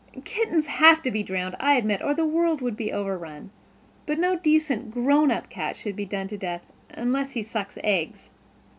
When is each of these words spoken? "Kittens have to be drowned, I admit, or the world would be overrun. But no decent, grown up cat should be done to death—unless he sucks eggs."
"Kittens 0.23 0.65
have 0.65 1.03
to 1.03 1.11
be 1.11 1.21
drowned, 1.21 1.55
I 1.59 1.73
admit, 1.73 2.01
or 2.01 2.15
the 2.15 2.25
world 2.25 2.59
would 2.59 2.75
be 2.75 2.91
overrun. 2.91 3.51
But 4.07 4.17
no 4.17 4.35
decent, 4.35 4.89
grown 4.89 5.29
up 5.29 5.47
cat 5.51 5.75
should 5.75 5.95
be 5.95 6.05
done 6.05 6.27
to 6.29 6.39
death—unless 6.39 7.33
he 7.33 7.43
sucks 7.43 7.77
eggs." 7.83 8.31